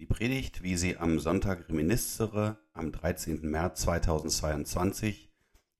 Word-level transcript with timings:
Die 0.00 0.06
Predigt, 0.06 0.62
wie 0.62 0.76
sie 0.76 0.96
am 0.96 1.18
Sonntag 1.18 1.68
Reminiscere 1.68 2.56
am 2.72 2.92
13. 2.92 3.40
März 3.50 3.80
2022 3.80 5.34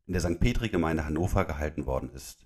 in 0.06 0.12
der 0.12 0.20
St. 0.20 0.40
Petri-Gemeinde 0.40 1.04
Hannover 1.04 1.44
gehalten 1.44 1.86
worden 1.86 2.10
ist. 2.10 2.44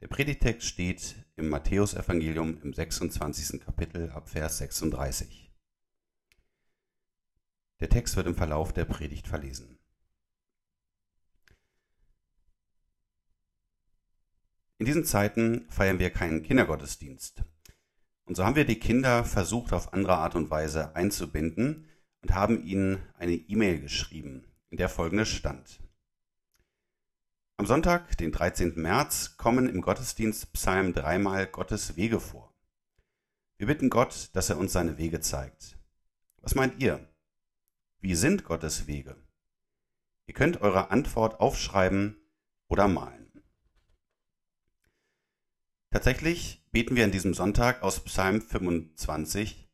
Der 0.00 0.08
Predigtext 0.08 0.66
steht 0.66 1.14
im 1.36 1.50
Matthäusevangelium 1.50 2.60
im 2.62 2.74
26. 2.74 3.60
Kapitel 3.60 4.10
ab 4.10 4.28
Vers 4.28 4.58
36. 4.58 5.54
Der 7.78 7.88
Text 7.88 8.16
wird 8.16 8.26
im 8.26 8.34
Verlauf 8.34 8.72
der 8.72 8.84
Predigt 8.84 9.28
verlesen. 9.28 9.78
In 14.78 14.86
diesen 14.86 15.04
Zeiten 15.04 15.70
feiern 15.70 16.00
wir 16.00 16.10
keinen 16.10 16.42
Kindergottesdienst. 16.42 17.44
Und 18.28 18.34
so 18.34 18.44
haben 18.44 18.56
wir 18.56 18.66
die 18.66 18.78
Kinder 18.78 19.24
versucht, 19.24 19.72
auf 19.72 19.94
andere 19.94 20.18
Art 20.18 20.34
und 20.34 20.50
Weise 20.50 20.94
einzubinden 20.94 21.88
und 22.20 22.34
haben 22.34 22.62
ihnen 22.62 23.02
eine 23.14 23.32
E-Mail 23.32 23.80
geschrieben, 23.80 24.44
in 24.68 24.76
der 24.76 24.90
folgendes 24.90 25.30
stand. 25.30 25.82
Am 27.56 27.64
Sonntag, 27.64 28.18
den 28.18 28.30
13. 28.30 28.74
März, 28.76 29.38
kommen 29.38 29.66
im 29.66 29.80
Gottesdienst 29.80 30.52
Psalm 30.52 30.92
dreimal 30.92 31.46
Gottes 31.46 31.96
Wege 31.96 32.20
vor. 32.20 32.52
Wir 33.56 33.66
bitten 33.66 33.88
Gott, 33.88 34.28
dass 34.34 34.50
er 34.50 34.58
uns 34.58 34.74
seine 34.74 34.98
Wege 34.98 35.20
zeigt. 35.20 35.78
Was 36.42 36.54
meint 36.54 36.82
ihr? 36.82 37.08
Wie 38.00 38.14
sind 38.14 38.44
Gottes 38.44 38.86
Wege? 38.86 39.16
Ihr 40.26 40.34
könnt 40.34 40.60
eure 40.60 40.90
Antwort 40.90 41.40
aufschreiben 41.40 42.20
oder 42.68 42.88
malen. 42.88 43.42
Tatsächlich 45.90 46.57
beten 46.70 46.96
wir 46.96 47.04
an 47.04 47.12
diesem 47.12 47.34
Sonntag 47.34 47.82
aus 47.82 48.04
Psalm 48.04 48.42
25, 48.42 49.68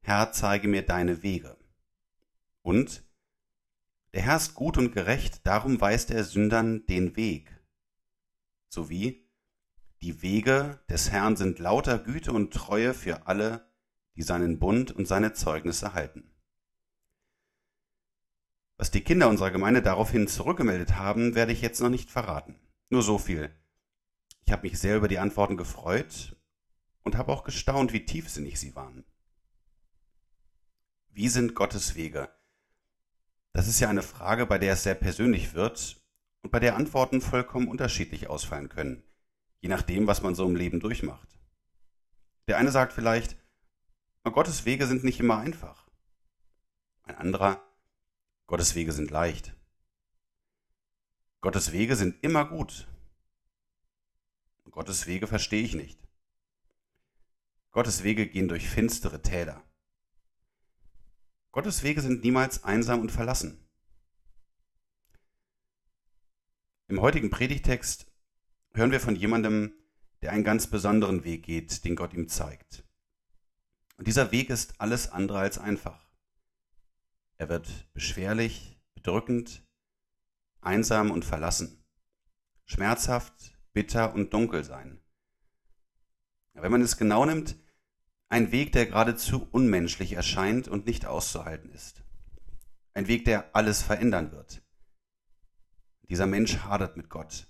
Herr, 0.00 0.32
zeige 0.32 0.68
mir 0.68 0.82
deine 0.82 1.22
Wege. 1.22 1.56
Und 2.62 3.04
der 4.12 4.22
Herr 4.22 4.36
ist 4.36 4.54
gut 4.54 4.76
und 4.76 4.92
gerecht, 4.92 5.46
darum 5.46 5.80
weist 5.80 6.10
er 6.10 6.24
Sündern 6.24 6.84
den 6.86 7.16
Weg. 7.16 7.60
Sowie 8.68 9.28
die 10.02 10.20
Wege 10.20 10.80
des 10.90 11.10
Herrn 11.10 11.36
sind 11.36 11.58
lauter 11.60 11.98
Güte 11.98 12.32
und 12.32 12.52
Treue 12.52 12.92
für 12.92 13.26
alle, 13.26 13.70
die 14.16 14.22
seinen 14.22 14.58
Bund 14.58 14.90
und 14.90 15.06
seine 15.06 15.32
Zeugnisse 15.32 15.94
halten. 15.94 16.30
Was 18.76 18.90
die 18.90 19.02
Kinder 19.02 19.28
unserer 19.28 19.52
Gemeinde 19.52 19.80
daraufhin 19.80 20.26
zurückgemeldet 20.26 20.96
haben, 20.96 21.34
werde 21.36 21.52
ich 21.52 21.62
jetzt 21.62 21.80
noch 21.80 21.88
nicht 21.88 22.10
verraten. 22.10 22.58
Nur 22.90 23.02
so 23.02 23.16
viel. 23.16 23.54
Ich 24.44 24.52
habe 24.52 24.62
mich 24.62 24.78
sehr 24.78 24.96
über 24.96 25.08
die 25.08 25.18
Antworten 25.18 25.56
gefreut 25.56 26.36
und 27.02 27.16
habe 27.16 27.32
auch 27.32 27.44
gestaunt, 27.44 27.92
wie 27.92 28.04
tiefsinnig 28.04 28.58
sie 28.58 28.74
waren. 28.74 29.04
Wie 31.08 31.28
sind 31.28 31.54
Gottes 31.54 31.94
Wege? 31.94 32.28
Das 33.52 33.68
ist 33.68 33.80
ja 33.80 33.88
eine 33.88 34.02
Frage, 34.02 34.46
bei 34.46 34.58
der 34.58 34.72
es 34.72 34.82
sehr 34.82 34.94
persönlich 34.94 35.54
wird 35.54 36.02
und 36.42 36.50
bei 36.50 36.58
der 36.58 36.76
Antworten 36.76 37.20
vollkommen 37.20 37.68
unterschiedlich 37.68 38.28
ausfallen 38.28 38.68
können, 38.68 39.04
je 39.60 39.68
nachdem, 39.68 40.06
was 40.06 40.22
man 40.22 40.34
so 40.34 40.46
im 40.46 40.56
Leben 40.56 40.80
durchmacht. 40.80 41.38
Der 42.48 42.56
eine 42.56 42.70
sagt 42.70 42.92
vielleicht, 42.92 43.36
Gottes 44.24 44.64
Wege 44.64 44.86
sind 44.86 45.04
nicht 45.04 45.20
immer 45.20 45.38
einfach. 45.38 45.88
Ein 47.02 47.16
anderer, 47.16 47.62
Gottes 48.46 48.74
Wege 48.74 48.92
sind 48.92 49.10
leicht. 49.10 49.54
Gottes 51.40 51.72
Wege 51.72 51.96
sind 51.96 52.22
immer 52.22 52.44
gut. 52.44 52.88
Gottes 54.72 55.06
Wege 55.06 55.26
verstehe 55.26 55.62
ich 55.62 55.74
nicht. 55.74 55.98
Gottes 57.72 58.02
Wege 58.02 58.26
gehen 58.26 58.48
durch 58.48 58.68
finstere 58.68 59.20
Täler. 59.20 59.62
Gottes 61.52 61.82
Wege 61.82 62.00
sind 62.00 62.24
niemals 62.24 62.64
einsam 62.64 63.00
und 63.00 63.12
verlassen. 63.12 63.68
Im 66.88 67.02
heutigen 67.02 67.28
Predigtext 67.28 68.06
hören 68.72 68.90
wir 68.90 69.00
von 69.00 69.14
jemandem, 69.14 69.74
der 70.22 70.32
einen 70.32 70.44
ganz 70.44 70.66
besonderen 70.66 71.22
Weg 71.24 71.42
geht, 71.42 71.84
den 71.84 71.94
Gott 71.94 72.14
ihm 72.14 72.28
zeigt. 72.28 72.82
Und 73.98 74.06
dieser 74.06 74.32
Weg 74.32 74.48
ist 74.48 74.80
alles 74.80 75.10
andere 75.10 75.38
als 75.38 75.58
einfach. 75.58 76.10
Er 77.36 77.50
wird 77.50 77.92
beschwerlich, 77.92 78.80
bedrückend, 78.94 79.66
einsam 80.62 81.10
und 81.10 81.26
verlassen, 81.26 81.84
schmerzhaft, 82.64 83.51
bitter 83.72 84.14
und 84.14 84.32
dunkel 84.32 84.64
sein. 84.64 85.00
Wenn 86.54 86.72
man 86.72 86.82
es 86.82 86.96
genau 86.96 87.24
nimmt, 87.24 87.56
ein 88.28 88.52
Weg, 88.52 88.72
der 88.72 88.86
geradezu 88.86 89.46
unmenschlich 89.50 90.14
erscheint 90.14 90.68
und 90.68 90.86
nicht 90.86 91.06
auszuhalten 91.06 91.70
ist. 91.70 92.02
Ein 92.94 93.06
Weg, 93.06 93.24
der 93.24 93.54
alles 93.54 93.82
verändern 93.82 94.32
wird. 94.32 94.62
Dieser 96.08 96.26
Mensch 96.26 96.58
hadert 96.58 96.96
mit 96.96 97.08
Gott. 97.08 97.46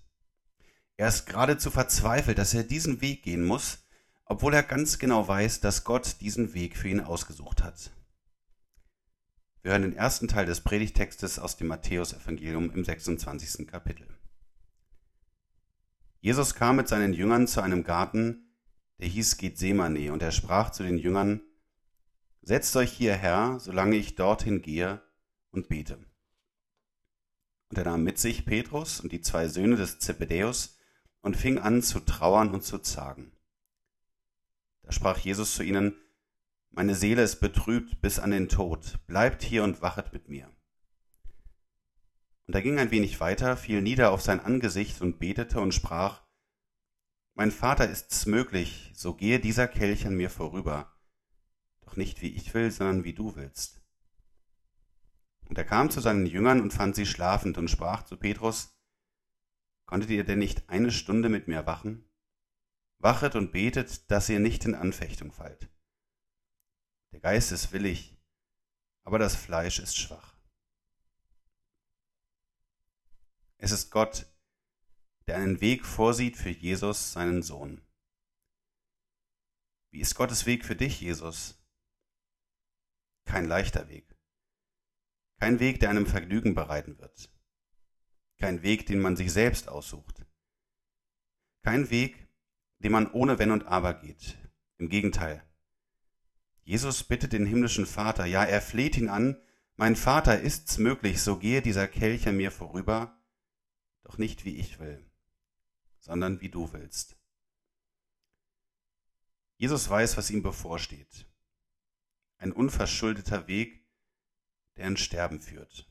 Er 0.97 1.09
ist 1.09 1.27
geradezu 1.27 1.71
verzweifelt, 1.71 2.39
dass 2.39 2.55
er 2.55 2.63
diesen 2.63 3.01
Weg 3.01 3.23
gehen 3.23 3.45
muss, 3.45 3.79
obwohl 4.25 4.55
er 4.55 4.63
ganz 4.63 4.99
genau 4.99 5.27
weiß, 5.27 5.61
dass 5.61 5.85
Gott 5.85 6.21
diesen 6.21 6.55
Weg 6.55 6.77
für 6.77 6.89
ihn 6.89 7.01
ausgesucht 7.01 7.63
hat. 7.63 7.91
Wir 9.63 9.73
hören 9.73 9.83
den 9.83 9.97
ersten 9.97 10.27
Teil 10.27 10.47
des 10.47 10.61
Predigtextes 10.61 11.39
aus 11.39 11.57
dem 11.57 11.69
Matthäusevangelium 11.69 12.73
im 12.73 12.85
26. 12.85 13.67
Kapitel. 13.69 14.09
Jesus 16.23 16.55
kam 16.55 16.77
mit 16.77 16.87
seinen 16.87 17.15
Jüngern 17.15 17.49
zu 17.49 17.63
einem 17.63 17.83
Garten, 17.83 18.55
der 19.01 19.09
hieß 19.09 19.39
Gethsemane, 19.39 20.13
und 20.13 20.23
er 20.23 20.31
sprach 20.31 20.71
zu 20.71 20.85
den 20.85 20.97
Jüngern, 20.97 21.43
Setzt 22.43 22.77
euch 22.77 22.93
hierher, 22.93 23.59
solange 23.59 23.97
ich 23.97 24.15
dorthin 24.15 24.63
gehe 24.63 25.03
und 25.51 25.69
bete. 25.69 25.99
Und 27.71 27.79
er 27.79 27.85
nahm 27.85 28.05
mit 28.05 28.21
sich 28.21 28.45
Petrus 28.45 29.01
und 29.01 29.11
die 29.11 29.21
zwei 29.21 29.49
Söhne 29.49 29.75
des 29.75 29.99
Zebedäus 29.99 30.79
und 31.23 31.37
fing 31.37 31.59
an 31.59 31.83
zu 31.83 31.99
trauern 31.99 32.51
und 32.51 32.63
zu 32.63 32.79
zagen. 32.79 33.33
Da 34.83 34.93
sprach 34.93 35.19
Jesus 35.19 35.57
zu 35.57 35.65
ihnen, 35.65 35.97
Meine 36.71 36.95
Seele 36.95 37.23
ist 37.23 37.41
betrübt 37.41 38.01
bis 38.01 38.21
an 38.21 38.31
den 38.31 38.49
Tod, 38.49 39.01
bleibt 39.09 39.43
hier 39.43 39.65
und 39.65 39.83
wachet 39.83 40.13
mit 40.13 40.29
mir. 40.29 40.49
Und 42.53 42.57
er 42.57 42.63
ging 42.63 42.79
ein 42.79 42.91
wenig 42.91 43.19
weiter, 43.19 43.57
fiel 43.57 43.81
nieder 43.81 44.11
auf 44.13 44.21
sein 44.21 44.39
Angesicht 44.39 45.01
und 45.01 45.19
betete 45.19 45.59
und 45.59 45.73
sprach, 45.73 46.23
Mein 47.33 47.51
Vater 47.51 47.89
ist's 47.89 48.27
möglich, 48.27 48.93
so 48.95 49.15
gehe 49.15 49.41
dieser 49.41 49.67
Kelch 49.67 50.07
an 50.07 50.17
mir 50.17 50.29
vorüber, 50.29 50.95
doch 51.81 51.97
nicht 51.97 52.21
wie 52.21 52.29
ich 52.29 52.53
will, 52.53 52.71
sondern 52.71 53.05
wie 53.05 53.15
du 53.15 53.37
willst. 53.37 53.81
Und 55.49 55.57
er 55.57 55.65
kam 55.65 55.89
zu 55.89 56.01
seinen 56.01 56.27
Jüngern 56.27 56.61
und 56.61 56.75
fand 56.75 56.95
sie 56.95 57.07
schlafend 57.07 57.57
und 57.57 57.71
sprach 57.71 58.03
zu 58.05 58.19
Petrus, 58.19 58.79
Konntet 59.87 60.11
ihr 60.11 60.25
denn 60.25 60.39
nicht 60.39 60.69
eine 60.69 60.93
Stunde 60.93 61.31
mit 61.31 61.49
mir 61.49 61.65
wachen? 61.65 62.05
Wachet 62.99 63.35
und 63.35 63.53
betet, 63.53 64.11
dass 64.11 64.29
ihr 64.29 64.41
nicht 64.41 64.67
in 64.67 64.75
Anfechtung 64.75 65.33
fallt. 65.33 65.71
Der 67.13 67.21
Geist 67.21 67.51
ist 67.51 67.73
willig, 67.73 68.15
aber 69.05 69.19
das 69.19 69.37
Fleisch 69.37 69.79
ist 69.79 69.97
schwach. 69.97 70.32
Es 73.63 73.71
ist 73.71 73.93
Gott, 73.93 74.27
der 75.29 75.37
einen 75.37 75.61
Weg 75.61 75.87
vorsieht 75.87 76.37
für 76.37 76.51
Jesus, 76.51 77.13
seinen 77.13 77.43
Sohn. 77.43 77.81
Wie 79.93 80.01
ist 80.01 80.17
Gottes 80.17 80.47
Weg 80.47 80.65
für 80.65 80.75
dich, 80.75 81.01
Jesus? 81.01 81.65
Kein 83.25 83.47
leichter 83.47 83.89
Weg. 83.89 84.19
Kein 85.39 85.61
Weg, 85.61 85.79
der 85.79 85.91
einem 85.91 86.07
Vergnügen 86.07 86.57
bereiten 86.57 86.99
wird. 86.99 87.33
Kein 88.41 88.65
Weg, 88.65 88.87
den 88.87 89.01
man 89.01 89.15
sich 89.15 89.33
selbst 89.33 89.69
aussucht. 89.69 90.27
Kein 91.63 91.89
Weg, 91.89 92.29
den 92.81 92.91
man 92.91 93.13
ohne 93.13 93.39
Wenn 93.39 93.53
und 93.53 93.65
Aber 93.67 93.95
geht. 93.95 94.39
Im 94.79 94.89
Gegenteil. 94.89 95.41
Jesus 96.65 97.05
bittet 97.05 97.33
den 97.33 97.47
himmlischen 97.47 97.87
Vater, 97.87 98.25
ja, 98.25 98.43
er 98.43 98.61
fleht 98.61 98.97
ihn 98.97 99.09
an, 99.09 99.41
mein 99.77 99.95
Vater, 99.95 100.41
ist's 100.41 100.79
möglich, 100.79 101.23
so 101.23 101.39
gehe 101.39 101.63
dieser 101.63 101.87
Kelch 101.87 102.27
an 102.27 102.37
mir 102.37 102.51
vorüber, 102.51 103.22
doch 104.13 104.19
nicht 104.19 104.45
wie 104.45 104.57
ich 104.57 104.79
will, 104.79 105.11
sondern 105.99 106.43
wie 106.43 106.51
du 106.51 106.71
willst. 106.75 107.17
Jesus 109.57 109.89
weiß, 109.89 110.19
was 110.19 110.31
ihm 110.31 110.43
bevorsteht. 110.43 111.27
Ein 112.37 112.53
unverschuldeter 112.53 113.47
Weg, 113.47 113.87
der 114.77 114.89
ins 114.89 115.01
Sterben 115.01 115.41
führt. 115.41 115.91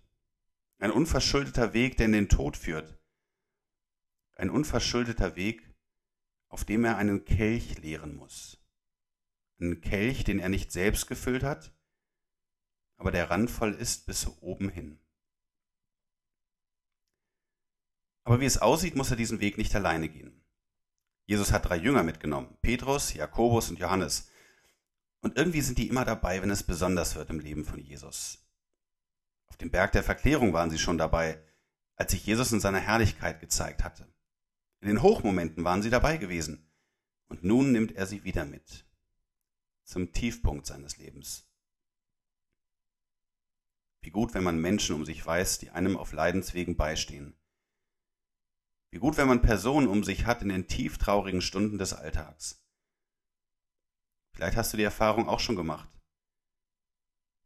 Ein 0.77 0.91
unverschuldeter 0.91 1.73
Weg, 1.73 1.97
der 1.97 2.07
in 2.07 2.11
den 2.11 2.29
Tod 2.29 2.57
führt. 2.57 2.99
Ein 4.35 4.51
unverschuldeter 4.51 5.35
Weg, 5.35 5.73
auf 6.47 6.63
dem 6.63 6.85
er 6.85 6.97
einen 6.97 7.25
Kelch 7.25 7.79
leeren 7.79 8.15
muss. 8.15 8.63
Einen 9.59 9.81
Kelch, 9.81 10.23
den 10.23 10.39
er 10.39 10.49
nicht 10.49 10.71
selbst 10.71 11.07
gefüllt 11.07 11.43
hat, 11.43 11.73
aber 12.97 13.11
der 13.11 13.31
randvoll 13.31 13.73
ist 13.73 14.05
bis 14.05 14.27
oben 14.41 14.69
hin. 14.69 14.99
Aber 18.23 18.39
wie 18.39 18.45
es 18.45 18.59
aussieht, 18.59 18.95
muss 18.95 19.11
er 19.11 19.17
diesen 19.17 19.39
Weg 19.39 19.57
nicht 19.57 19.75
alleine 19.75 20.09
gehen. 20.09 20.43
Jesus 21.25 21.51
hat 21.51 21.69
drei 21.69 21.77
Jünger 21.77 22.03
mitgenommen, 22.03 22.57
Petrus, 22.61 23.13
Jakobus 23.13 23.69
und 23.69 23.79
Johannes. 23.79 24.29
Und 25.21 25.37
irgendwie 25.37 25.61
sind 25.61 25.77
die 25.77 25.87
immer 25.87 26.05
dabei, 26.05 26.41
wenn 26.41 26.49
es 26.49 26.63
besonders 26.63 27.15
wird 27.15 27.29
im 27.29 27.39
Leben 27.39 27.63
von 27.63 27.79
Jesus. 27.79 28.45
Auf 29.47 29.57
dem 29.57 29.71
Berg 29.71 29.91
der 29.91 30.03
Verklärung 30.03 30.53
waren 30.53 30.69
sie 30.71 30.79
schon 30.79 30.97
dabei, 30.97 31.41
als 31.95 32.11
sich 32.11 32.25
Jesus 32.25 32.51
in 32.51 32.59
seiner 32.59 32.79
Herrlichkeit 32.79 33.39
gezeigt 33.39 33.83
hatte. 33.83 34.11
In 34.81 34.87
den 34.87 35.03
Hochmomenten 35.03 35.63
waren 35.63 35.83
sie 35.83 35.91
dabei 35.91 36.17
gewesen. 36.17 36.67
Und 37.27 37.43
nun 37.43 37.71
nimmt 37.71 37.93
er 37.93 38.07
sie 38.07 38.23
wieder 38.23 38.43
mit. 38.45 38.85
Zum 39.83 40.11
Tiefpunkt 40.11 40.65
seines 40.65 40.97
Lebens. 40.97 41.47
Wie 44.01 44.09
gut, 44.09 44.33
wenn 44.33 44.43
man 44.43 44.59
Menschen 44.59 44.95
um 44.95 45.05
sich 45.05 45.23
weiß, 45.23 45.59
die 45.59 45.69
einem 45.69 45.95
auf 45.95 46.11
Leidenswegen 46.11 46.75
beistehen. 46.75 47.37
Wie 48.91 48.99
gut, 48.99 49.15
wenn 49.15 49.27
man 49.27 49.41
Personen 49.41 49.87
um 49.87 50.03
sich 50.03 50.25
hat 50.25 50.41
in 50.41 50.49
den 50.49 50.67
tieftraurigen 50.67 51.41
Stunden 51.41 51.77
des 51.77 51.93
Alltags. 51.93 52.61
Vielleicht 54.33 54.57
hast 54.57 54.73
du 54.73 54.77
die 54.77 54.83
Erfahrung 54.83 55.29
auch 55.29 55.39
schon 55.39 55.55
gemacht. 55.55 55.89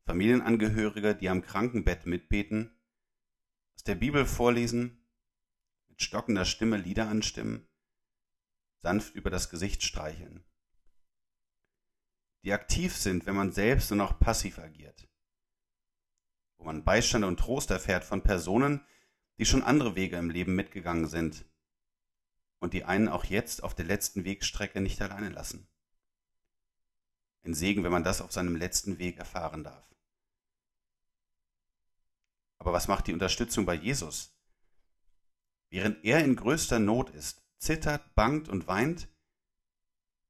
Familienangehörige, 0.07 1.15
die 1.15 1.29
am 1.29 1.43
Krankenbett 1.43 2.07
mitbeten, 2.07 2.79
aus 3.75 3.83
der 3.83 3.95
Bibel 3.95 4.25
vorlesen, 4.25 5.07
mit 5.87 6.01
stockender 6.01 6.45
Stimme 6.45 6.77
Lieder 6.77 7.07
anstimmen, 7.07 7.67
sanft 8.81 9.13
über 9.15 9.29
das 9.29 9.49
Gesicht 9.49 9.83
streicheln. 9.83 10.43
Die 12.43 12.53
aktiv 12.53 12.95
sind, 12.95 13.25
wenn 13.25 13.35
man 13.35 13.51
selbst 13.51 13.89
nur 13.89 13.97
noch 13.97 14.19
passiv 14.19 14.59
agiert. 14.59 15.07
Wo 16.57 16.65
man 16.65 16.83
Beistand 16.83 17.25
und 17.25 17.39
Trost 17.39 17.71
erfährt 17.71 18.03
von 18.03 18.21
Personen, 18.21 18.85
die 19.37 19.45
schon 19.45 19.63
andere 19.63 19.95
Wege 19.95 20.17
im 20.17 20.29
Leben 20.29 20.55
mitgegangen 20.55 21.07
sind 21.07 21.45
und 22.59 22.73
die 22.73 22.85
einen 22.85 23.09
auch 23.09 23.25
jetzt 23.25 23.63
auf 23.63 23.75
der 23.75 23.85
letzten 23.85 24.25
Wegstrecke 24.25 24.81
nicht 24.81 25.01
alleine 25.01 25.29
lassen. 25.29 25.67
Ein 27.43 27.53
Segen, 27.53 27.83
wenn 27.83 27.91
man 27.91 28.03
das 28.03 28.21
auf 28.21 28.31
seinem 28.31 28.55
letzten 28.55 28.97
Weg 28.97 29.17
erfahren 29.17 29.63
darf. 29.63 29.93
Aber 32.57 32.73
was 32.73 32.87
macht 32.87 33.07
die 33.07 33.13
Unterstützung 33.13 33.65
bei 33.65 33.75
Jesus? 33.75 34.35
Während 35.69 36.03
er 36.03 36.23
in 36.23 36.35
größter 36.35 36.79
Not 36.79 37.11
ist, 37.11 37.43
zittert, 37.59 38.15
bangt 38.15 38.49
und 38.49 38.67
weint, 38.67 39.07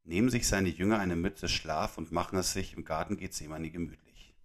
nehmen 0.03 0.29
sich 0.29 0.47
seine 0.47 0.69
Jünger 0.69 0.99
eine 0.99 1.15
Mütze 1.15 1.47
Schlaf 1.47 1.97
und 1.97 2.11
machen 2.11 2.37
es 2.37 2.53
sich 2.53 2.73
im 2.73 2.83
Garten 2.83 3.17
Gethsemane 3.17 3.69
gemütlich. 3.69 4.35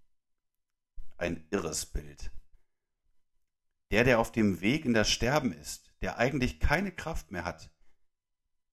Ein 1.17 1.47
irres 1.51 1.87
Bild. 1.87 2.31
Der, 3.90 4.04
der 4.04 4.20
auf 4.20 4.32
dem 4.32 4.60
Weg 4.60 4.84
in 4.84 4.94
das 4.94 5.10
Sterben 5.10 5.52
ist, 5.52 5.92
der 6.00 6.19
eigentlich 6.19 6.60
keine 6.60 6.92
Kraft 6.92 7.31
mehr 7.31 7.44
hat, 7.44 7.70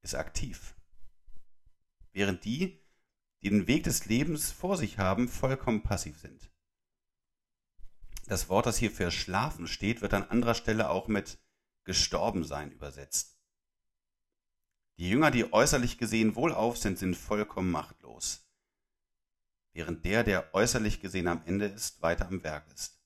ist 0.01 0.15
aktiv. 0.15 0.75
Während 2.11 2.45
die, 2.45 2.83
die 3.41 3.49
den 3.49 3.67
Weg 3.67 3.83
des 3.83 4.05
Lebens 4.05 4.51
vor 4.51 4.77
sich 4.77 4.97
haben, 4.97 5.27
vollkommen 5.27 5.83
passiv 5.83 6.19
sind. 6.19 6.51
Das 8.27 8.49
Wort, 8.49 8.65
das 8.65 8.77
hier 8.77 8.91
für 8.91 9.09
schlafen 9.09 9.67
steht, 9.67 10.01
wird 10.01 10.13
an 10.13 10.23
anderer 10.23 10.53
Stelle 10.53 10.89
auch 10.89 11.07
mit 11.07 11.39
gestorben 11.85 12.43
sein 12.43 12.71
übersetzt. 12.71 13.39
Die 14.97 15.09
Jünger, 15.09 15.31
die 15.31 15.53
äußerlich 15.53 15.97
gesehen 15.97 16.35
wohlauf 16.35 16.77
sind, 16.77 16.97
sind 16.97 17.15
vollkommen 17.15 17.71
machtlos, 17.71 18.51
während 19.73 20.03
der, 20.03 20.23
der 20.23 20.53
äußerlich 20.53 20.99
gesehen 20.99 21.27
am 21.27 21.43
Ende 21.45 21.67
ist, 21.67 22.01
weiter 22.01 22.27
am 22.27 22.43
Werk 22.43 22.67
ist. 22.73 22.96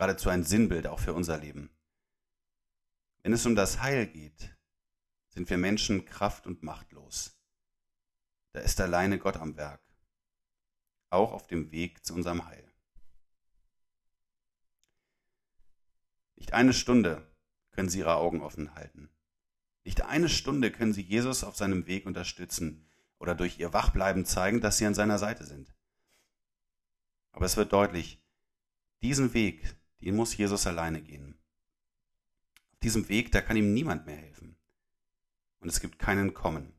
Geradezu 0.00 0.30
ein 0.30 0.44
Sinnbild 0.44 0.86
auch 0.86 0.98
für 0.98 1.12
unser 1.12 1.36
Leben. 1.36 1.68
Wenn 3.22 3.34
es 3.34 3.44
um 3.44 3.54
das 3.54 3.82
Heil 3.82 4.06
geht, 4.06 4.56
sind 5.28 5.50
wir 5.50 5.58
Menschen 5.58 6.06
kraft- 6.06 6.46
und 6.46 6.62
machtlos. 6.62 7.38
Da 8.52 8.60
ist 8.60 8.80
alleine 8.80 9.18
Gott 9.18 9.36
am 9.36 9.58
Werk, 9.58 9.82
auch 11.10 11.32
auf 11.32 11.48
dem 11.48 11.70
Weg 11.70 12.02
zu 12.02 12.14
unserem 12.14 12.46
Heil. 12.46 12.66
Nicht 16.36 16.54
eine 16.54 16.72
Stunde 16.72 17.30
können 17.70 17.90
Sie 17.90 17.98
Ihre 17.98 18.14
Augen 18.14 18.40
offen 18.40 18.74
halten. 18.74 19.10
Nicht 19.84 20.00
eine 20.00 20.30
Stunde 20.30 20.72
können 20.72 20.94
Sie 20.94 21.02
Jesus 21.02 21.44
auf 21.44 21.58
seinem 21.58 21.86
Weg 21.86 22.06
unterstützen 22.06 22.88
oder 23.18 23.34
durch 23.34 23.58
Ihr 23.58 23.74
Wachbleiben 23.74 24.24
zeigen, 24.24 24.62
dass 24.62 24.78
Sie 24.78 24.86
an 24.86 24.94
seiner 24.94 25.18
Seite 25.18 25.44
sind. 25.44 25.74
Aber 27.32 27.44
es 27.44 27.58
wird 27.58 27.74
deutlich, 27.74 28.24
diesen 29.02 29.34
Weg, 29.34 29.76
den 30.00 30.16
muss 30.16 30.36
Jesus 30.36 30.66
alleine 30.66 31.02
gehen. 31.02 31.38
Auf 32.72 32.78
diesem 32.80 33.08
Weg, 33.08 33.32
da 33.32 33.40
kann 33.40 33.56
ihm 33.56 33.72
niemand 33.74 34.06
mehr 34.06 34.16
helfen. 34.16 34.56
Und 35.60 35.68
es 35.68 35.80
gibt 35.80 35.98
keinen 35.98 36.34
Kommen. 36.34 36.72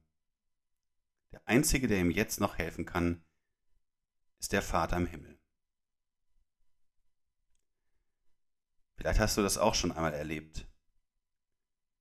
Der 1.31 1.47
Einzige, 1.47 1.87
der 1.87 1.99
ihm 1.99 2.11
jetzt 2.11 2.39
noch 2.39 2.57
helfen 2.57 2.85
kann, 2.85 3.23
ist 4.39 4.51
der 4.51 4.61
Vater 4.61 4.97
im 4.97 5.05
Himmel. 5.05 5.39
Vielleicht 8.95 9.19
hast 9.19 9.37
du 9.37 9.41
das 9.41 9.57
auch 9.57 9.75
schon 9.75 9.91
einmal 9.91 10.13
erlebt. 10.13 10.67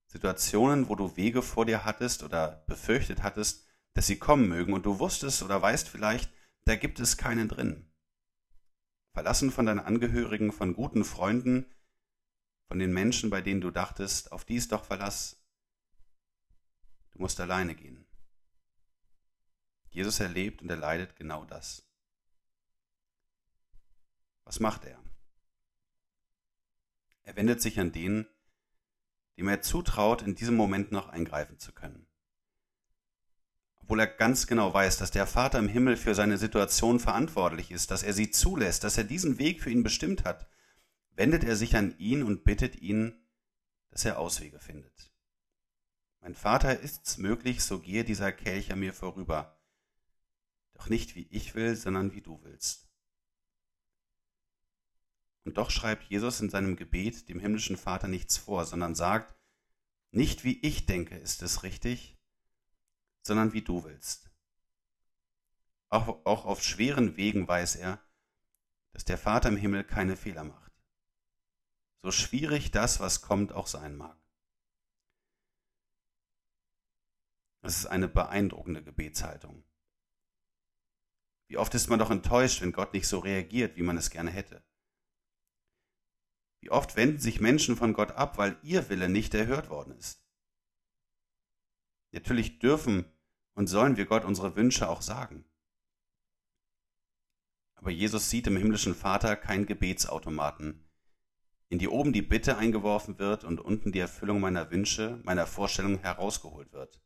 Situationen, 0.06 0.88
wo 0.88 0.96
du 0.96 1.16
Wege 1.16 1.42
vor 1.42 1.66
dir 1.66 1.84
hattest 1.84 2.22
oder 2.22 2.64
befürchtet 2.66 3.22
hattest, 3.22 3.66
dass 3.94 4.06
sie 4.06 4.18
kommen 4.18 4.48
mögen 4.48 4.72
und 4.72 4.84
du 4.84 4.98
wusstest 4.98 5.42
oder 5.42 5.62
weißt 5.62 5.88
vielleicht, 5.88 6.32
da 6.64 6.76
gibt 6.76 7.00
es 7.00 7.16
keinen 7.16 7.48
drin. 7.48 7.89
Verlassen 9.12 9.50
von 9.50 9.66
deinen 9.66 9.80
Angehörigen, 9.80 10.52
von 10.52 10.74
guten 10.74 11.04
Freunden, 11.04 11.66
von 12.66 12.78
den 12.78 12.92
Menschen, 12.92 13.30
bei 13.30 13.40
denen 13.40 13.60
du 13.60 13.70
dachtest, 13.70 14.30
auf 14.32 14.44
die 14.44 14.54
ist 14.54 14.72
doch 14.72 14.84
Verlass. 14.84 15.44
Du 17.10 17.18
musst 17.18 17.40
alleine 17.40 17.74
gehen. 17.74 18.06
Jesus 19.88 20.20
erlebt 20.20 20.62
und 20.62 20.70
erleidet 20.70 21.16
genau 21.16 21.44
das. 21.44 21.90
Was 24.44 24.60
macht 24.60 24.84
er? 24.84 25.02
Er 27.22 27.36
wendet 27.36 27.60
sich 27.60 27.78
an 27.78 27.92
den, 27.92 28.26
dem 29.36 29.48
er 29.48 29.62
zutraut, 29.62 30.22
in 30.22 30.34
diesem 30.34 30.54
Moment 30.54 30.92
noch 30.92 31.08
eingreifen 31.08 31.58
zu 31.58 31.72
können. 31.72 32.09
Obwohl 33.90 33.98
er 34.02 34.06
ganz 34.06 34.46
genau 34.46 34.72
weiß, 34.72 34.98
dass 34.98 35.10
der 35.10 35.26
Vater 35.26 35.58
im 35.58 35.66
Himmel 35.66 35.96
für 35.96 36.14
seine 36.14 36.38
Situation 36.38 37.00
verantwortlich 37.00 37.72
ist, 37.72 37.90
dass 37.90 38.04
er 38.04 38.12
sie 38.12 38.30
zulässt, 38.30 38.84
dass 38.84 38.96
er 38.96 39.02
diesen 39.02 39.40
Weg 39.40 39.60
für 39.60 39.70
ihn 39.70 39.82
bestimmt 39.82 40.22
hat, 40.22 40.48
wendet 41.16 41.42
er 41.42 41.56
sich 41.56 41.74
an 41.74 41.98
ihn 41.98 42.22
und 42.22 42.44
bittet 42.44 42.76
ihn, 42.76 43.20
dass 43.90 44.04
er 44.04 44.20
Auswege 44.20 44.60
findet. 44.60 45.12
Mein 46.20 46.36
Vater, 46.36 46.78
ist's 46.78 47.18
möglich, 47.18 47.64
so 47.64 47.80
gehe 47.80 48.04
dieser 48.04 48.30
Kelch 48.30 48.70
an 48.70 48.78
mir 48.78 48.94
vorüber, 48.94 49.60
doch 50.74 50.88
nicht 50.88 51.16
wie 51.16 51.26
ich 51.28 51.56
will, 51.56 51.74
sondern 51.74 52.12
wie 52.12 52.22
du 52.22 52.40
willst. 52.44 52.88
Und 55.42 55.58
doch 55.58 55.72
schreibt 55.72 56.04
Jesus 56.04 56.40
in 56.40 56.48
seinem 56.48 56.76
Gebet 56.76 57.28
dem 57.28 57.40
himmlischen 57.40 57.76
Vater 57.76 58.06
nichts 58.06 58.36
vor, 58.36 58.66
sondern 58.66 58.94
sagt, 58.94 59.34
nicht 60.12 60.44
wie 60.44 60.60
ich 60.60 60.86
denke 60.86 61.16
ist 61.16 61.42
es 61.42 61.64
richtig, 61.64 62.19
sondern 63.22 63.52
wie 63.52 63.62
du 63.62 63.84
willst. 63.84 64.30
Auch, 65.88 66.24
auch 66.24 66.44
auf 66.44 66.62
schweren 66.62 67.16
Wegen 67.16 67.48
weiß 67.48 67.76
er, 67.76 68.00
dass 68.92 69.04
der 69.04 69.18
Vater 69.18 69.48
im 69.48 69.56
Himmel 69.56 69.84
keine 69.84 70.16
Fehler 70.16 70.44
macht. 70.44 70.72
So 72.02 72.10
schwierig 72.10 72.70
das, 72.70 73.00
was 73.00 73.22
kommt, 73.22 73.52
auch 73.52 73.66
sein 73.66 73.96
mag. 73.96 74.16
Das 77.62 77.76
ist 77.76 77.86
eine 77.86 78.08
beeindruckende 78.08 78.82
Gebetshaltung. 78.82 79.64
Wie 81.48 81.58
oft 81.58 81.74
ist 81.74 81.88
man 81.88 81.98
doch 81.98 82.10
enttäuscht, 82.10 82.62
wenn 82.62 82.72
Gott 82.72 82.94
nicht 82.94 83.06
so 83.06 83.18
reagiert, 83.18 83.76
wie 83.76 83.82
man 83.82 83.96
es 83.96 84.10
gerne 84.10 84.30
hätte. 84.30 84.64
Wie 86.60 86.70
oft 86.70 86.96
wenden 86.96 87.18
sich 87.18 87.40
Menschen 87.40 87.76
von 87.76 87.92
Gott 87.92 88.12
ab, 88.12 88.38
weil 88.38 88.58
ihr 88.62 88.88
Wille 88.88 89.08
nicht 89.08 89.34
erhört 89.34 89.68
worden 89.68 89.96
ist. 89.98 90.22
Natürlich 92.12 92.58
dürfen 92.58 93.04
und 93.54 93.66
sollen 93.66 93.96
wir 93.96 94.06
Gott 94.06 94.24
unsere 94.24 94.56
Wünsche 94.56 94.88
auch 94.88 95.02
sagen. 95.02 95.44
Aber 97.74 97.90
Jesus 97.90 98.28
sieht 98.28 98.46
im 98.46 98.56
himmlischen 98.56 98.94
Vater 98.94 99.36
keinen 99.36 99.66
Gebetsautomaten, 99.66 100.84
in 101.68 101.78
die 101.78 101.88
oben 101.88 102.12
die 102.12 102.22
Bitte 102.22 102.58
eingeworfen 102.58 103.18
wird 103.18 103.44
und 103.44 103.60
unten 103.60 103.92
die 103.92 104.00
Erfüllung 104.00 104.40
meiner 104.40 104.70
Wünsche, 104.70 105.20
meiner 105.24 105.46
Vorstellungen 105.46 106.00
herausgeholt 106.00 106.72
wird. 106.72 107.00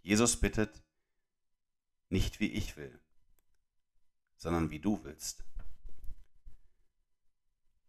Jesus 0.00 0.40
bittet, 0.40 0.82
nicht 2.08 2.40
wie 2.40 2.50
ich 2.50 2.76
will, 2.76 3.00
sondern 4.36 4.70
wie 4.70 4.80
du 4.80 5.04
willst. 5.04 5.44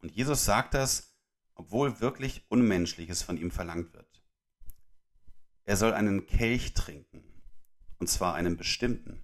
Und 0.01 0.11
Jesus 0.11 0.45
sagt 0.45 0.73
das, 0.73 1.17
obwohl 1.55 1.99
wirklich 1.99 2.45
Unmenschliches 2.49 3.23
von 3.23 3.37
ihm 3.37 3.49
verlangt 3.49 3.93
wird. 3.93 4.12
Er 5.65 5.77
soll 5.77 5.93
einen 5.93 6.25
Kelch 6.25 6.73
trinken, 6.73 7.23
und 7.97 8.07
zwar 8.07 8.35
einen 8.35 8.57
bestimmten. 8.57 9.23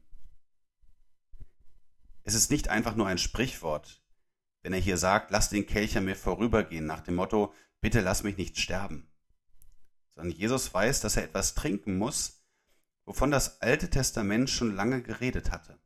Es 2.24 2.34
ist 2.34 2.51
nicht 2.51 2.69
einfach 2.69 2.96
nur 2.96 3.08
ein 3.08 3.17
Sprichwort, 3.17 4.01
wenn 4.62 4.74
er 4.74 4.79
hier 4.79 4.98
sagt, 4.98 5.31
lass 5.31 5.50
den 5.50 5.65
Kelch 5.65 5.98
an 5.98 6.05
mir 6.05 6.15
vorübergehen, 6.15 6.86
nach 6.86 7.01
dem 7.01 7.15
Motto, 7.15 7.53
bitte 7.81 8.01
lass 8.01 8.24
mich 8.24 8.38
nicht 8.38 8.60
sterben. 8.60 9.10
Sondern 10.15 10.36
Jesus 10.38 10.74
weiß, 10.74 11.01
dass 11.01 11.17
er 11.17 11.24
etwas 11.24 11.55
trinken 11.55 11.98
muss, 11.98 12.43
wovon 13.05 13.31
das 13.31 13.62
Alte 13.62 13.89
Testament 13.89 14.50
schon 14.50 14.75
lange 14.75 15.01
geredet 15.01 15.51
hatte. 15.51 15.79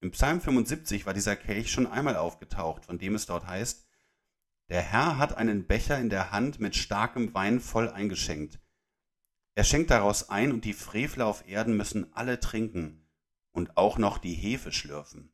Im 0.00 0.10
Psalm 0.10 0.40
75 0.40 1.06
war 1.06 1.14
dieser 1.14 1.36
Kelch 1.36 1.70
schon 1.70 1.86
einmal 1.86 2.16
aufgetaucht, 2.16 2.84
von 2.84 2.98
dem 2.98 3.14
es 3.14 3.26
dort 3.26 3.46
heißt, 3.46 3.86
der 4.68 4.82
Herr 4.82 5.18
hat 5.18 5.36
einen 5.36 5.66
Becher 5.66 5.98
in 5.98 6.08
der 6.08 6.32
Hand 6.32 6.58
mit 6.58 6.74
starkem 6.74 7.34
Wein 7.34 7.60
voll 7.60 7.90
eingeschenkt. 7.90 8.60
Er 9.54 9.64
schenkt 9.64 9.90
daraus 9.90 10.30
ein 10.30 10.52
und 10.52 10.64
die 10.64 10.72
Frevler 10.72 11.26
auf 11.26 11.48
Erden 11.48 11.76
müssen 11.76 12.12
alle 12.14 12.40
trinken 12.40 13.06
und 13.52 13.76
auch 13.76 13.98
noch 13.98 14.18
die 14.18 14.34
Hefe 14.34 14.72
schlürfen. 14.72 15.32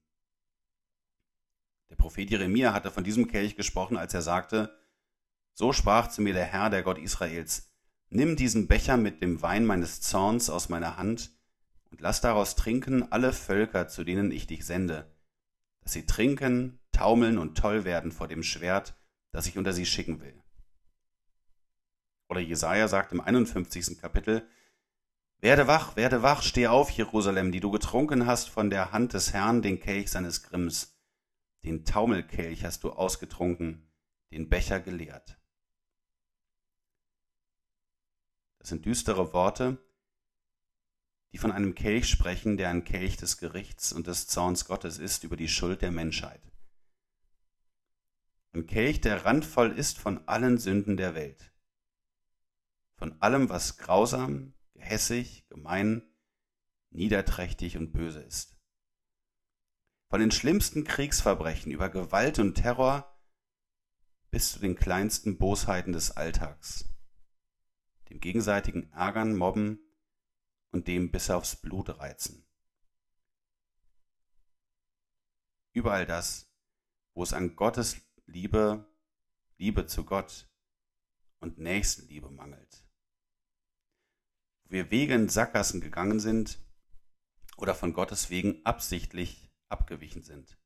Der 1.88 1.96
Prophet 1.96 2.30
Jeremia 2.30 2.72
hatte 2.72 2.90
von 2.90 3.02
diesem 3.02 3.28
Kelch 3.28 3.56
gesprochen, 3.56 3.96
als 3.96 4.14
er 4.14 4.22
sagte, 4.22 4.78
So 5.54 5.72
sprach 5.72 6.08
zu 6.08 6.22
mir 6.22 6.34
der 6.34 6.44
Herr, 6.44 6.70
der 6.70 6.82
Gott 6.82 6.98
Israels, 6.98 7.70
Nimm 8.10 8.36
diesen 8.36 8.66
Becher 8.66 8.96
mit 8.96 9.22
dem 9.22 9.40
Wein 9.40 9.64
meines 9.64 10.00
Zorns 10.00 10.50
aus 10.50 10.68
meiner 10.68 10.96
Hand 10.96 11.30
und 11.90 12.00
lass 12.00 12.20
daraus 12.20 12.56
trinken 12.56 13.10
alle 13.12 13.32
Völker, 13.32 13.86
zu 13.86 14.02
denen 14.04 14.32
ich 14.32 14.48
dich 14.48 14.66
sende, 14.66 15.10
dass 15.80 15.92
sie 15.92 16.06
trinken, 16.06 16.80
taumeln 16.92 17.38
und 17.38 17.56
toll 17.56 17.84
werden 17.84 18.10
vor 18.10 18.26
dem 18.26 18.42
Schwert, 18.42 18.94
das 19.30 19.46
ich 19.46 19.58
unter 19.58 19.72
sie 19.72 19.86
schicken 19.86 20.20
will. 20.20 20.39
Oder 22.30 22.40
Jesaja 22.40 22.86
sagt 22.86 23.10
im 23.10 23.20
51. 23.20 23.98
Kapitel, 23.98 24.48
Werde 25.40 25.66
wach, 25.66 25.96
werde 25.96 26.22
wach, 26.22 26.42
steh 26.42 26.68
auf, 26.68 26.88
Jerusalem, 26.90 27.50
die 27.50 27.58
du 27.58 27.72
getrunken 27.72 28.24
hast 28.26 28.48
von 28.48 28.70
der 28.70 28.92
Hand 28.92 29.14
des 29.14 29.32
Herrn 29.32 29.62
den 29.62 29.80
Kelch 29.80 30.12
seines 30.12 30.44
Grimms. 30.44 30.96
Den 31.64 31.84
Taumelkelch 31.84 32.64
hast 32.64 32.84
du 32.84 32.92
ausgetrunken, 32.92 33.90
den 34.30 34.48
Becher 34.48 34.78
geleert. 34.78 35.40
Das 38.60 38.68
sind 38.68 38.86
düstere 38.86 39.32
Worte, 39.32 39.78
die 41.32 41.38
von 41.38 41.50
einem 41.50 41.74
Kelch 41.74 42.08
sprechen, 42.08 42.56
der 42.56 42.68
ein 42.68 42.84
Kelch 42.84 43.16
des 43.16 43.38
Gerichts 43.38 43.92
und 43.92 44.06
des 44.06 44.28
Zorns 44.28 44.66
Gottes 44.66 44.98
ist 44.98 45.24
über 45.24 45.36
die 45.36 45.48
Schuld 45.48 45.82
der 45.82 45.90
Menschheit. 45.90 46.52
Ein 48.52 48.66
Kelch, 48.66 49.00
der 49.00 49.24
randvoll 49.24 49.72
ist 49.72 49.98
von 49.98 50.28
allen 50.28 50.58
Sünden 50.58 50.96
der 50.96 51.16
Welt. 51.16 51.49
Von 53.00 53.20
allem, 53.20 53.48
was 53.48 53.78
grausam, 53.78 54.54
gehässig, 54.74 55.48
gemein, 55.48 56.08
niederträchtig 56.90 57.76
und 57.76 57.92
böse 57.92 58.20
ist. 58.20 58.56
Von 60.08 60.20
den 60.20 60.30
schlimmsten 60.30 60.84
Kriegsverbrechen 60.84 61.72
über 61.72 61.88
Gewalt 61.88 62.38
und 62.38 62.54
Terror 62.54 63.20
bis 64.30 64.52
zu 64.52 64.60
den 64.60 64.76
kleinsten 64.76 65.36
Bosheiten 65.36 65.92
des 65.92 66.12
Alltags 66.12 66.84
dem 68.10 68.20
gegenseitigen 68.20 68.92
Ärgern, 68.92 69.36
Mobben 69.36 69.78
und 70.72 70.88
dem 70.88 71.10
bis 71.10 71.30
aufs 71.30 71.56
Blut 71.56 71.88
reizen. 72.00 72.44
Überall 75.72 76.04
das, 76.04 76.52
wo 77.14 77.22
es 77.22 77.32
an 77.32 77.54
Gottes 77.54 78.00
Liebe, 78.26 78.92
Liebe 79.56 79.86
zu 79.86 80.04
Gott 80.04 80.48
und 81.38 81.58
Nächstenliebe 81.58 82.30
mangelt. 82.30 82.79
Wir 84.70 84.92
Wege 84.92 85.14
in 85.14 85.28
Sackgassen 85.28 85.80
gegangen 85.80 86.20
sind 86.20 86.60
oder 87.56 87.74
von 87.74 87.92
Gottes 87.92 88.30
wegen 88.30 88.64
absichtlich 88.64 89.50
abgewichen 89.68 90.22
sind. 90.22 90.56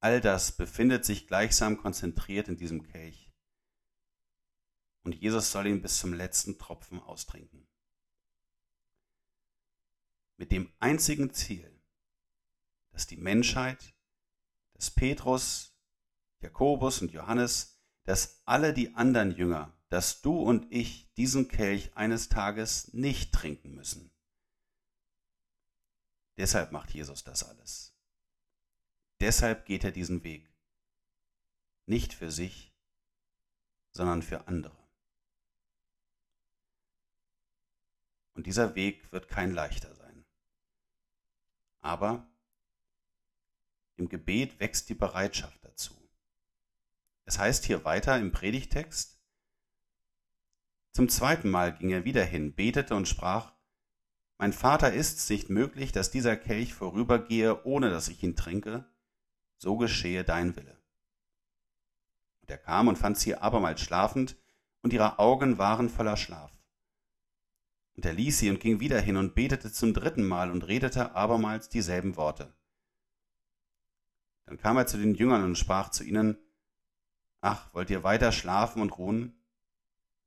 All 0.00 0.20
das 0.20 0.50
befindet 0.50 1.04
sich 1.04 1.28
gleichsam 1.28 1.78
konzentriert 1.78 2.48
in 2.48 2.56
diesem 2.56 2.82
Kelch 2.82 3.32
und 5.04 5.14
Jesus 5.14 5.52
soll 5.52 5.68
ihn 5.68 5.82
bis 5.82 6.00
zum 6.00 6.12
letzten 6.12 6.58
Tropfen 6.58 7.00
austrinken. 7.00 7.68
Mit 10.36 10.50
dem 10.50 10.72
einzigen 10.80 11.32
Ziel, 11.32 11.80
dass 12.90 13.06
die 13.06 13.16
Menschheit, 13.16 13.94
dass 14.74 14.90
Petrus, 14.90 15.78
Jakobus 16.42 17.02
und 17.02 17.12
Johannes, 17.12 17.80
dass 18.02 18.42
alle 18.46 18.74
die 18.74 18.96
anderen 18.96 19.30
Jünger, 19.30 19.75
dass 19.88 20.20
du 20.20 20.40
und 20.40 20.70
ich 20.72 21.12
diesen 21.14 21.48
Kelch 21.48 21.96
eines 21.96 22.28
Tages 22.28 22.92
nicht 22.92 23.32
trinken 23.32 23.74
müssen. 23.74 24.10
Deshalb 26.36 26.72
macht 26.72 26.90
Jesus 26.90 27.24
das 27.24 27.44
alles. 27.44 27.94
Deshalb 29.20 29.64
geht 29.64 29.84
er 29.84 29.92
diesen 29.92 30.22
Weg. 30.24 30.52
Nicht 31.86 32.12
für 32.12 32.30
sich, 32.30 32.74
sondern 33.92 34.22
für 34.22 34.46
andere. 34.48 34.76
Und 38.34 38.46
dieser 38.46 38.74
Weg 38.74 39.10
wird 39.12 39.28
kein 39.28 39.52
leichter 39.52 39.94
sein. 39.94 40.26
Aber 41.80 42.28
im 43.96 44.10
Gebet 44.10 44.60
wächst 44.60 44.90
die 44.90 44.94
Bereitschaft 44.94 45.64
dazu. 45.64 45.94
Es 47.24 47.38
heißt 47.38 47.64
hier 47.64 47.84
weiter 47.84 48.18
im 48.18 48.30
Predigtext, 48.32 49.15
zum 50.96 51.10
zweiten 51.10 51.50
Mal 51.50 51.76
ging 51.76 51.90
er 51.90 52.06
wieder 52.06 52.24
hin, 52.24 52.54
betete 52.54 52.94
und 52.96 53.06
sprach, 53.06 53.52
Mein 54.38 54.54
Vater 54.54 54.94
ist's 54.94 55.28
nicht 55.28 55.50
möglich, 55.50 55.92
dass 55.92 56.10
dieser 56.10 56.38
Kelch 56.38 56.72
vorübergehe, 56.72 57.66
ohne 57.66 57.90
dass 57.90 58.08
ich 58.08 58.22
ihn 58.22 58.34
trinke, 58.34 58.86
so 59.58 59.76
geschehe 59.76 60.24
dein 60.24 60.56
Wille. 60.56 60.82
Und 62.40 62.50
er 62.50 62.56
kam 62.56 62.88
und 62.88 62.96
fand 62.96 63.18
sie 63.18 63.34
abermals 63.34 63.82
schlafend, 63.82 64.36
und 64.80 64.94
ihre 64.94 65.18
Augen 65.18 65.58
waren 65.58 65.90
voller 65.90 66.16
Schlaf. 66.16 66.50
Und 67.94 68.06
er 68.06 68.14
ließ 68.14 68.38
sie 68.38 68.48
und 68.48 68.60
ging 68.60 68.80
wieder 68.80 68.98
hin 68.98 69.18
und 69.18 69.34
betete 69.34 69.70
zum 69.70 69.92
dritten 69.92 70.26
Mal 70.26 70.50
und 70.50 70.66
redete 70.66 71.14
abermals 71.14 71.68
dieselben 71.68 72.16
Worte. 72.16 72.54
Dann 74.46 74.56
kam 74.56 74.78
er 74.78 74.86
zu 74.86 74.96
den 74.96 75.14
Jüngern 75.14 75.44
und 75.44 75.58
sprach 75.58 75.90
zu 75.90 76.04
ihnen, 76.04 76.38
Ach, 77.42 77.74
wollt 77.74 77.90
ihr 77.90 78.02
weiter 78.02 78.32
schlafen 78.32 78.80
und 78.80 78.96
ruhen? 78.96 79.34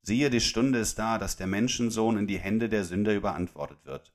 Siehe, 0.02 0.30
die 0.30 0.40
Stunde 0.40 0.78
ist 0.78 0.98
da, 0.98 1.18
dass 1.18 1.36
der 1.36 1.46
Menschensohn 1.46 2.16
in 2.16 2.26
die 2.26 2.38
Hände 2.38 2.68
der 2.68 2.84
Sünder 2.84 3.14
überantwortet 3.14 3.84
wird. 3.84 4.14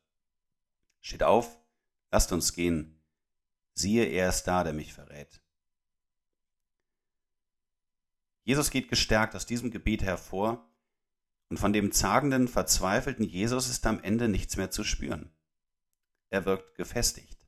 Steht 1.00 1.24
auf, 1.24 1.60
lasst 2.12 2.32
uns 2.32 2.54
gehen. 2.54 3.04
Siehe, 3.74 4.06
er 4.06 4.30
ist 4.30 4.44
da, 4.44 4.63
der 4.63 4.74
mich 4.74 4.94
verrät. 4.94 5.42
Jesus 8.44 8.70
geht 8.70 8.89
gestärkt 8.89 9.36
aus 9.36 9.46
diesem 9.46 9.72
Gebet 9.72 10.04
hervor 10.04 10.68
und 11.50 11.58
von 11.58 11.74
dem 11.74 11.92
zagenden, 11.92 12.48
verzweifelten 12.48 13.25
Jesus 13.25 13.70
ist 13.70 13.86
am 13.86 14.01
Ende 14.01 14.27
nichts 14.27 14.58
mehr 14.58 14.72
zu 14.72 14.84
spüren. 14.84 15.32
Er 16.30 16.46
wirkt 16.46 16.75
gefestigt. 16.75 17.48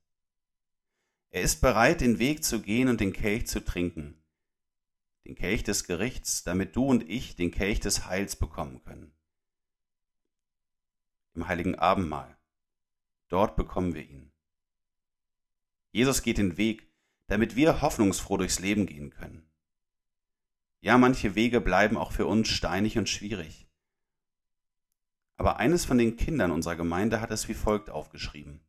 Er 1.30 1.42
ist 1.42 1.62
bereit, 1.62 2.02
den 2.02 2.20
Weg 2.20 2.44
zu 2.44 2.62
gehen 2.62 2.88
und 2.90 3.00
den 3.00 3.14
Kelch 3.14 3.48
zu 3.48 3.64
trinken. 3.64 4.24
Den 5.28 5.36
Kelch 5.36 5.62
des 5.64 5.84
Gerichts, 5.84 6.46
damit 6.46 6.78
du 6.78 6.86
und 6.86 7.10
ich 7.10 7.36
den 7.36 7.52
Kelch 7.52 7.82
des 7.82 8.06
Heils 8.06 8.38
bekommen 8.38 8.82
können. 8.86 9.12
Im 11.34 11.50
heiligen 11.50 11.76
Abendmahl. 11.76 12.38
Dort 13.28 13.58
bekommen 13.58 13.94
wir 13.94 14.04
ihn. 14.04 14.32
Jesus 15.92 16.22
geht 16.22 16.38
den 16.38 16.56
Weg, 16.56 16.90
damit 17.26 17.58
wir 17.58 17.82
hoffnungsfroh 17.82 18.38
durchs 18.38 18.60
Leben 18.60 18.86
gehen 18.86 19.10
können. 19.10 19.52
Ja, 20.80 20.98
manche 20.98 21.36
Wege 21.36 21.60
bleiben 21.60 21.98
auch 21.98 22.14
für 22.14 22.26
uns 22.26 22.48
steinig 22.48 22.98
und 22.98 23.10
schwierig. 23.10 23.68
Aber 25.36 25.58
eines 25.58 25.84
von 25.84 25.98
den 25.98 26.16
Kindern 26.16 26.52
unserer 26.52 26.78
Gemeinde 26.78 27.20
hat 27.20 27.32
es 27.32 27.50
wie 27.50 27.54
folgt 27.54 27.90
aufgeschrieben. 27.90 28.62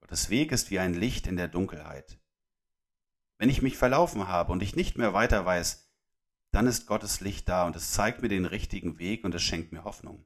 Gottes 0.00 0.30
Weg 0.30 0.52
ist 0.52 0.70
wie 0.70 0.78
ein 0.78 0.94
Licht 0.94 1.26
in 1.26 1.36
der 1.36 1.48
Dunkelheit. 1.48 2.18
Wenn 3.38 3.50
ich 3.50 3.62
mich 3.62 3.76
verlaufen 3.76 4.28
habe 4.28 4.52
und 4.52 4.62
ich 4.62 4.76
nicht 4.76 4.96
mehr 4.96 5.12
weiter 5.12 5.44
weiß, 5.44 5.90
dann 6.52 6.66
ist 6.66 6.86
Gottes 6.86 7.20
Licht 7.20 7.48
da 7.48 7.66
und 7.66 7.76
es 7.76 7.92
zeigt 7.92 8.22
mir 8.22 8.28
den 8.28 8.46
richtigen 8.46 8.98
Weg 8.98 9.24
und 9.24 9.34
es 9.34 9.42
schenkt 9.42 9.72
mir 9.72 9.84
Hoffnung. 9.84 10.24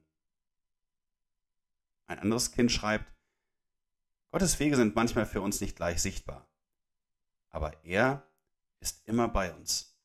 Ein 2.07 2.19
anderes 2.19 2.51
Kind 2.51 2.71
schreibt, 2.71 3.11
Gottes 4.31 4.59
Wege 4.59 4.77
sind 4.77 4.95
manchmal 4.95 5.25
für 5.25 5.41
uns 5.41 5.59
nicht 5.59 5.75
gleich 5.75 6.01
sichtbar, 6.01 6.49
aber 7.49 7.83
er 7.83 8.25
ist 8.79 9.07
immer 9.07 9.27
bei 9.27 9.53
uns. 9.53 9.99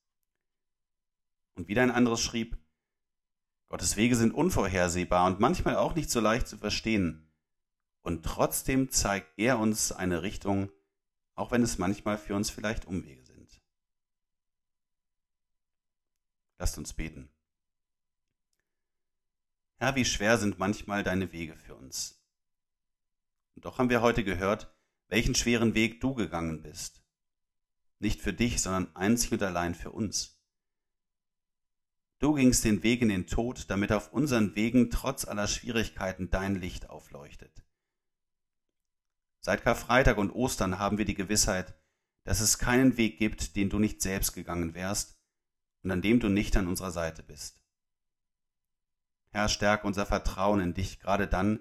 Und 1.55 1.69
wieder 1.69 1.83
ein 1.83 1.93
anderes 1.93 2.21
schrieb, 2.21 2.59
Gottes 3.69 3.97
Wege 3.97 4.15
sind 4.15 4.33
unvorhersehbar 4.33 5.27
und 5.27 5.41
manchmal 5.41 5.77
auch 5.77 5.95
nicht 5.95 6.11
so 6.11 6.21
leicht 6.21 6.47
zu 6.47 6.59
verstehen. 6.59 7.33
Und 8.03 8.25
trotzdem 8.25 8.91
zeigt 8.91 9.33
er 9.39 9.59
uns 9.59 9.91
eine 9.91 10.23
Richtung, 10.23 10.71
auch 11.37 11.53
wenn 11.53 11.63
es 11.63 11.79
manchmal 11.79 12.19
für 12.19 12.35
uns 12.35 12.51
vielleicht 12.51 12.87
Umwege 12.87 13.25
sind. 13.25 13.61
Lasst 16.59 16.79
uns 16.79 16.95
beten. 16.95 17.29
Herr, 19.77 19.95
wie 19.95 20.07
schwer 20.07 20.39
sind 20.39 20.59
manchmal 20.59 21.05
deine 21.05 21.33
Wege 21.33 21.55
für 21.55 21.75
uns. 21.75 22.19
Und 23.55 23.67
doch 23.67 23.79
haben 23.79 23.91
wir 23.91 24.01
heute 24.01 24.25
gehört, 24.25 24.75
welchen 25.09 25.35
schweren 25.35 25.75
Weg 25.75 26.01
du 26.01 26.15
gegangen 26.15 26.63
bist. 26.63 27.03
Nicht 27.99 28.23
für 28.23 28.33
dich, 28.33 28.63
sondern 28.63 28.95
einzig 28.97 29.33
und 29.33 29.43
allein 29.43 29.75
für 29.75 29.93
uns. 29.93 30.41
Du 32.19 32.33
gingst 32.33 32.65
den 32.65 32.83
Weg 32.83 33.03
in 33.03 33.11
den 33.11 33.27
Tod, 33.27 33.69
damit 33.69 33.93
auf 33.93 34.13
unseren 34.13 34.57
Wegen 34.57 34.91
trotz 34.91 35.27
aller 35.27 35.47
Schwierigkeiten 35.47 36.31
dein 36.31 36.55
Licht 36.55 36.89
aufleuchtet. 36.89 37.66
Seit 39.47 39.63
Karfreitag 39.63 40.19
und 40.19 40.33
Ostern 40.33 40.81
haben 40.81 40.99
wir 40.99 41.05
die 41.05 41.15
Gewissheit, 41.15 41.79
dass 42.25 42.41
es 42.41 42.59
keinen 42.59 42.97
Weg 42.97 43.17
gibt, 43.17 43.55
den 43.55 43.71
du 43.71 43.79
nicht 43.79 44.03
selbst 44.03 44.33
gegangen 44.33 44.75
wärst 44.75 45.21
und 45.85 45.93
an 45.93 46.03
dem 46.03 46.19
du 46.19 46.29
nicht 46.29 46.57
an 46.57 46.67
unserer 46.67 46.91
Seite 46.91 47.23
bist. 47.23 47.63
Herr, 49.31 49.49
stärke 49.49 49.87
unser 49.87 50.05
Vertrauen 50.05 50.59
in 50.59 50.75
dich 50.75 50.99
gerade 50.99 51.29
dann, 51.29 51.61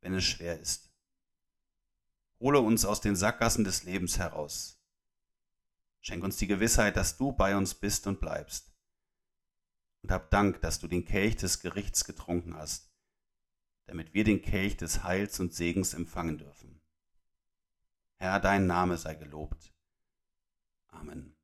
wenn 0.00 0.14
es 0.14 0.22
schwer 0.22 0.60
ist. 0.60 0.92
Hole 2.38 2.60
uns 2.60 2.84
aus 2.84 3.00
den 3.00 3.16
Sackgassen 3.16 3.64
des 3.64 3.82
Lebens 3.82 4.20
heraus. 4.20 4.80
Schenk 6.00 6.22
uns 6.22 6.36
die 6.36 6.46
Gewissheit, 6.46 6.96
dass 6.96 7.16
du 7.16 7.32
bei 7.32 7.56
uns 7.56 7.74
bist 7.74 8.06
und 8.06 8.20
bleibst. 8.20 8.70
Und 10.02 10.12
hab 10.12 10.30
Dank, 10.30 10.60
dass 10.60 10.78
du 10.78 10.86
den 10.86 11.04
Kelch 11.04 11.34
des 11.34 11.58
Gerichts 11.58 12.04
getrunken 12.04 12.54
hast, 12.54 12.92
damit 13.86 14.14
wir 14.14 14.22
den 14.22 14.40
Kelch 14.40 14.76
des 14.76 15.02
Heils 15.02 15.40
und 15.40 15.52
Segens 15.52 15.94
empfangen 15.94 16.38
dürfen. 16.38 16.77
Herr, 18.18 18.40
dein 18.40 18.66
Name 18.66 18.96
sei 18.96 19.14
gelobt. 19.14 19.72
Amen. 20.88 21.37